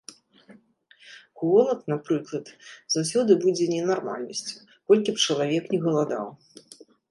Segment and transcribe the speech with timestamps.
[1.41, 2.45] Голад, напрыклад,
[2.95, 4.57] заўсёды будзе ненармальнасцю,
[4.91, 6.25] колькі б чалавек ні галадаў.